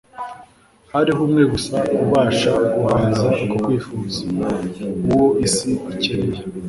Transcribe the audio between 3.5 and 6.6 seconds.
kwifuza. Uwo isi ikeneye,